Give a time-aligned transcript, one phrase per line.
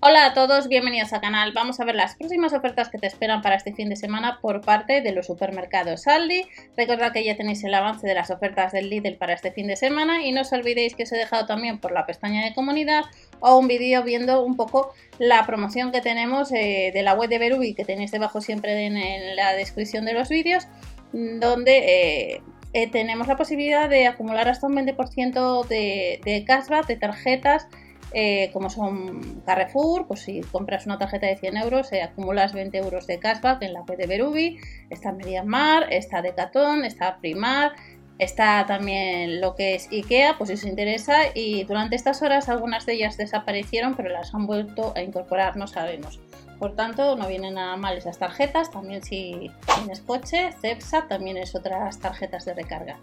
[0.00, 1.52] Hola a todos, bienvenidos al canal.
[1.52, 4.60] Vamos a ver las próximas ofertas que te esperan para este fin de semana por
[4.60, 6.44] parte de los supermercados Aldi.
[6.76, 9.74] Recordad que ya tenéis el avance de las ofertas del Lidl para este fin de
[9.74, 13.06] semana y no os olvidéis que os he dejado también por la pestaña de comunidad
[13.40, 17.40] o un vídeo viendo un poco la promoción que tenemos eh, de la web de
[17.40, 20.68] Berubi que tenéis debajo siempre en, la descripción de los vídeos
[21.12, 22.42] donde eh,
[22.72, 27.66] eh, tenemos la posibilidad de acumular hasta un 20% de, de cashback de tarjetas
[28.12, 32.78] eh, como son Carrefour, pues si compras una tarjeta de 100 euros, eh, acumulas 20
[32.78, 34.58] euros de cashback en la web de Berubi,
[34.90, 37.72] está Mediamar, está Decathlon, está Primar,
[38.18, 42.86] está también lo que es IKEA, pues si os interesa, y durante estas horas algunas
[42.86, 46.20] de ellas desaparecieron, pero las han vuelto a incorporar, no sabemos.
[46.58, 48.70] Por tanto, no vienen nada mal esas tarjetas.
[48.70, 52.98] También si tienes coche, Cepsa también es otras tarjetas de recarga.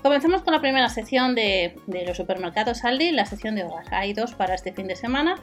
[0.00, 3.84] Comenzamos con la primera sección de, los supermercados Aldi, la sección de hogar.
[3.92, 5.36] Hay dos para este fin de semana.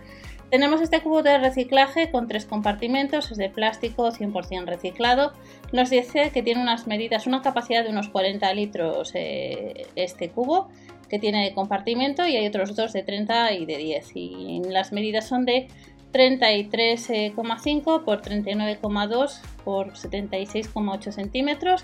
[0.50, 5.34] Tenemos este cubo de reciclaje con tres compartimentos, es de plástico 100% reciclado.
[5.72, 10.70] Nos dice que tiene unas medidas, una capacidad de unos 40 litros eh, este cubo
[11.08, 14.12] que tiene compartimento y hay otros dos de 30 y de 10.
[14.16, 15.68] Y las medidas son de
[16.14, 21.84] 33,5 por 39,2 por 76,8 centímetros.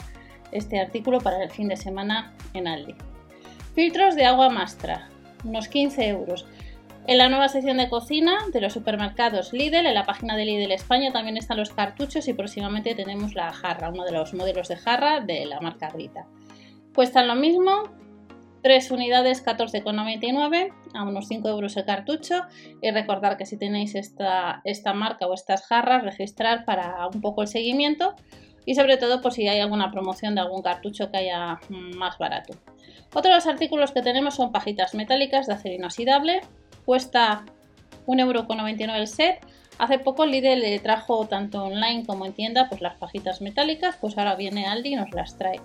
[0.56, 2.96] Este artículo para el fin de semana en Aldi.
[3.74, 5.10] Filtros de agua Mastra,
[5.44, 6.48] unos 15 euros.
[7.08, 10.72] En la nueva sección de cocina de los supermercados Lidl, en la página de Lidl
[10.72, 14.78] España también están los cartuchos y próximamente tenemos la jarra, uno de los modelos de
[14.78, 16.26] jarra de la marca Rita.
[16.96, 17.90] Cuestan lo mismo,
[18.64, 22.44] 3 unidades 14,99 a unos 5 euros el cartucho
[22.82, 27.42] y recordar que si tenéis esta, esta marca o estas jarras registrar para un poco
[27.42, 28.16] el seguimiento
[28.66, 32.54] y sobre todo por si hay alguna promoción de algún cartucho que haya más barato.
[33.14, 36.42] Otro de los artículos que tenemos son pajitas metálicas de acero inoxidable,
[36.86, 37.46] cuesta
[38.08, 39.46] 1,99€ el set.
[39.78, 44.18] Hace poco Lidl le trajo tanto online como en tienda pues las pajitas metálicas, pues
[44.18, 45.60] ahora viene Aldi y nos las trae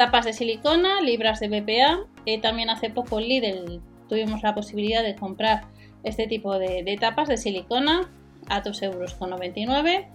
[0.00, 2.06] tapas de silicona, libras de BPA.
[2.24, 5.64] Eh, también hace poco Lidl tuvimos la posibilidad de comprar
[6.04, 8.10] este tipo de, tapas de silicona
[8.48, 10.06] a 2,99 euros.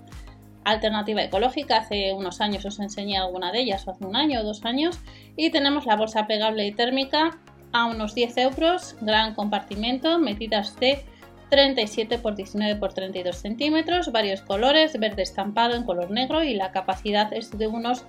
[0.66, 4.44] Alternativa ecológica, hace unos años os enseñé alguna de ellas, o hace un año o
[4.44, 5.00] dos años.
[5.38, 7.40] Y tenemos la bolsa plegable y térmica
[7.72, 11.06] a unos 10 euros, gran compartimento, medidas de
[11.50, 16.72] 37 x 19 x 32 centímetros, varios colores, verde estampado en color negro y la
[16.72, 18.06] capacidad es de unos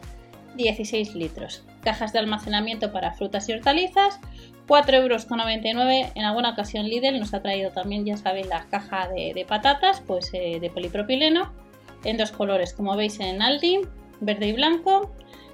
[0.56, 1.62] 16 litros.
[1.82, 4.18] Cajas de almacenamiento para frutas y hortalizas,
[4.66, 5.26] 4,99 euros.
[6.14, 10.30] En alguna ocasión Lidl nos ha traído también, ya sabéis, la caja de, patatas, pues
[10.32, 11.52] eh, de polipropileno,
[12.06, 13.80] en dos colores, como veis en Aldi,
[14.20, 15.12] verde y blanco,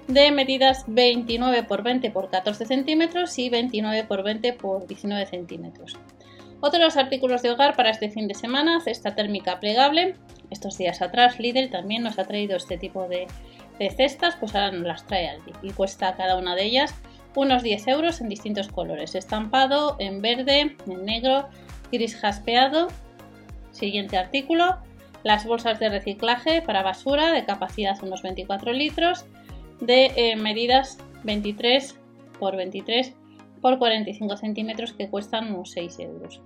[0.08, 5.96] de medidas 29 x 20 x 14 centímetros y 29 x 20 x 19 centímetros.
[6.60, 10.14] Otros artículos de hogar para este fin de semana, cesta térmica plegable.
[10.50, 13.26] Estos días atrás Lidl también nos ha traído este tipo de,
[13.78, 16.94] de cestas, pues ahora nos las trae Aldi y cuesta cada una de ellas
[17.34, 21.48] unos 10 euros en distintos colores, estampado en verde, en negro,
[21.90, 22.88] gris jaspeado.
[23.70, 24.78] Siguiente artículo,
[25.22, 29.24] las bolsas de reciclaje para basura de capacidad unos 24 litros,
[29.80, 31.98] de eh, medidas 23
[32.38, 33.14] por 23
[33.60, 36.40] por 45 centímetros que cuestan unos 6 euros.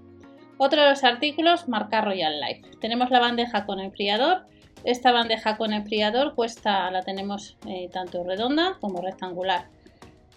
[0.59, 2.63] Otro de los artículos, marca Royal Life.
[2.81, 4.47] Tenemos la bandeja con enfriador
[4.87, 9.67] esta bandeja con enfriador cuesta, la tenemos eh, tanto redonda como rectangular.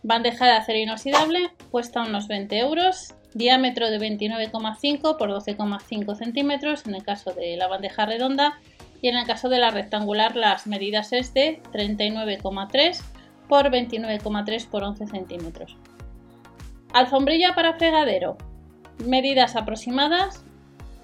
[0.02, 6.96] Bandeja de acero inoxidable cuesta unos 20 euros, diámetro de 29,5 por 12,5 centímetros en
[6.96, 8.60] el caso de la bandeja redonda
[9.02, 13.02] y en el caso de la rectangular las medidas es de 39,3
[13.48, 15.78] por 29,3 por 11 centímetros.
[16.94, 18.38] Alfombrilla para fregadero.
[19.06, 20.44] Medidas aproximadas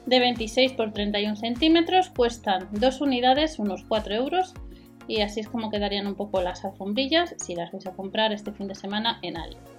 [0.05, 4.53] de 26 por 31 centímetros cuestan 2 unidades unos 4 euros
[5.07, 8.51] y así es como quedarían un poco las alfombrillas si las vais a comprar este
[8.51, 9.74] fin de semana en Aldi.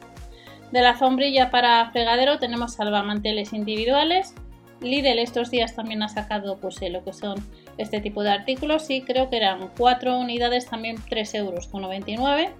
[0.73, 4.35] De la alfombrilla para fregadero tenemos salvamanteles individuales.
[4.81, 7.37] Lidl estos días también ha sacado pues, eh, lo que son
[7.79, 12.51] este tipo de artículos y creo que eran 4 unidades también 3 euros con 99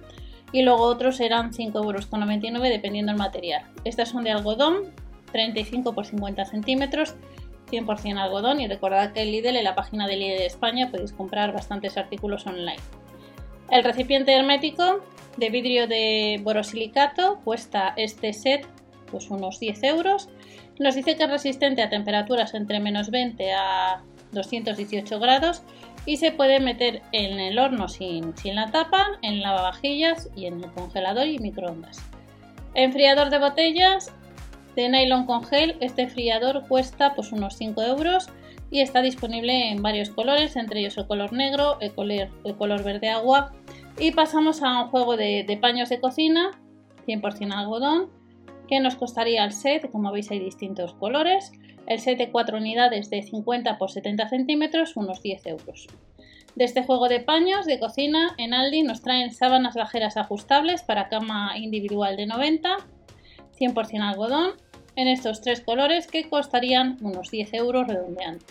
[0.51, 3.65] y luego otros eran 5 euros con 99 dependiendo del material.
[3.83, 4.93] Estas son de algodón
[5.31, 7.15] 35 por 50 centímetros
[7.69, 11.11] 100% algodón y recordad que el Lidl en la página de Lidl de España podéis
[11.11, 12.79] comprar bastantes artículos online.
[13.69, 15.01] El recipiente hermético
[15.37, 18.67] de vidrio de borosilicato cuesta este set
[19.09, 20.29] pues unos 10 euros.
[20.79, 25.63] Nos dice que es resistente a temperaturas entre menos 20 a 218 grados
[26.05, 30.63] y se puede meter en el horno sin, sin la tapa, en lavavajillas y en
[30.63, 32.01] el congelador y microondas.
[32.73, 34.13] Enfriador de botellas
[34.75, 38.29] de nylon con gel, este friador cuesta pues unos 5 euros.
[38.69, 43.53] y está disponible en varios colores, entre ellos el color negro, el color, verde agua.
[43.99, 46.51] Y pasamos a un juego de, de paños de cocina,
[47.07, 48.09] 100% algodón,
[48.67, 51.51] que nos costaría el set, como veis hay distintos colores,
[51.87, 55.87] el set de 4 unidades de 50 por 70 centímetros, unos 10 euros.
[56.55, 61.07] De este juego de paños de cocina en Aldi nos traen sábanas bajeras ajustables para
[61.07, 62.77] cama individual de 90,
[63.59, 64.51] 100% algodón,
[64.95, 68.43] en estos tres colores que costarían unos 10 euros redondeando.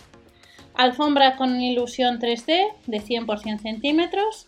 [0.73, 4.47] Alfombra con ilusión 3D de 100 por 100 centímetros,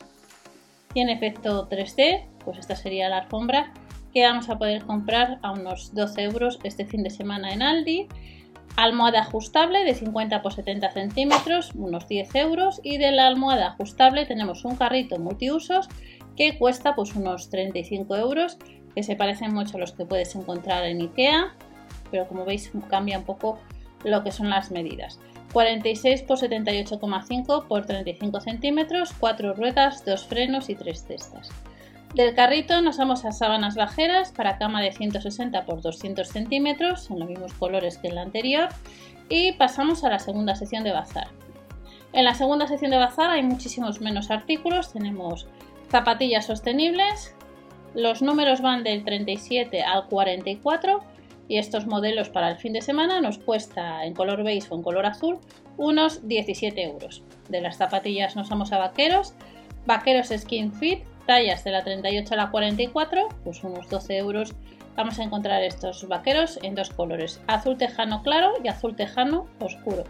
[0.94, 3.74] tiene efecto 3D, pues esta sería la alfombra
[4.14, 8.08] que vamos a poder comprar a unos 12 euros este fin de semana en Aldi
[8.76, 12.80] almohada ajustable de 50 por 70 centímetros, unos 10 euros.
[12.84, 15.90] Y de la almohada ajustable tenemos un carrito multiusos
[16.36, 18.58] que cuesta pues unos 35 euros,
[18.96, 21.54] que se parecen mucho a los que puedes encontrar en Ikea,
[22.10, 23.60] pero como veis cambia un poco
[24.04, 25.20] lo que son las medidas.
[25.52, 31.50] 46 por 78,5 por 35 centímetros, 4 ruedas, 2 frenos y 3 cestas.
[32.14, 37.20] Del carrito nos vamos a sábanas bajeras para cama de 160 por 200 centímetros, en
[37.20, 38.70] los mismos colores que en la anterior,
[39.30, 41.28] y pasamos a la segunda sección de bazar.
[42.14, 45.48] En la segunda sección de bazar hay muchísimos menos artículos, tenemos
[45.90, 47.36] zapatillas sostenibles,
[47.94, 51.02] los números van del 37 al 44
[51.50, 54.84] y estos modelos para el fin de semana nos cuesta en color beige o en
[54.84, 55.40] color azul
[55.76, 57.24] unos 17 euros.
[57.50, 59.34] De las zapatillas nos vamos a vaqueros,
[59.86, 64.56] vaqueros skin fit tallas de la 38 a la 44, pues unos 12 euros,
[64.96, 70.06] vamos a encontrar estos vaqueros en dos colores, azul tejano claro y azul tejano oscuro.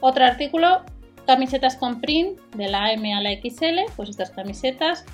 [0.00, 0.82] Otro artículo,
[1.26, 5.04] camisetas con print de la M a la XL, pues estas camisetas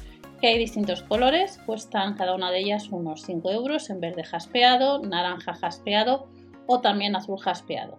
[0.42, 5.00] que hay distintos colores, cuestan cada una de ellas unos 5 euros en verde jaspeado,
[5.00, 6.28] naranja jaspeado
[6.66, 7.98] o también azul jaspeado.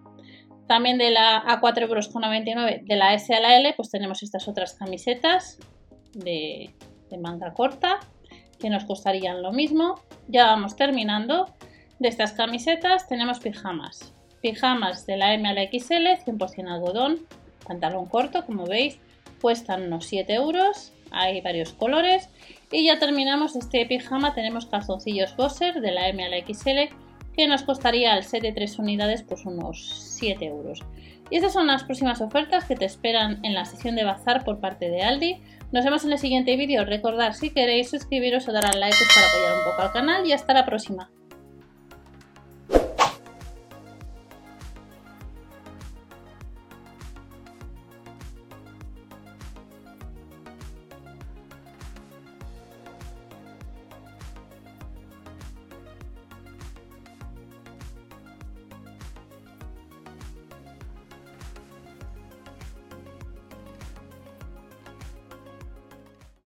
[0.68, 4.46] También de la a 4,99 euros de la S a la L, pues tenemos estas
[4.46, 5.58] otras camisetas
[6.12, 6.72] de
[7.10, 8.00] de manga corta
[8.58, 10.00] que nos costarían lo mismo.
[10.28, 11.46] Ya vamos terminando.
[11.98, 14.12] De estas camisetas tenemos pijamas.
[14.40, 17.26] Pijamas de la M a la XL, 100% algodón,
[17.66, 18.98] pantalón corto, como veis,
[19.40, 20.92] cuestan unos 7 euros.
[21.14, 22.28] Hay varios colores.
[22.70, 24.34] Y ya terminamos este pijama.
[24.34, 26.94] Tenemos calzoncillos Bosser de la M a la XL
[27.36, 30.80] que nos costaría el set de 3 unidades pues unos 7 euros.
[31.30, 34.60] Y estas son las próximas ofertas que te esperan en la sección de bazar por
[34.60, 35.40] parte de Aldi.
[35.72, 36.84] Nos vemos en el siguiente vídeo.
[36.84, 40.32] Recordad si queréis suscribiros o dar al like para apoyar un poco al canal y
[40.32, 41.10] hasta la próxima.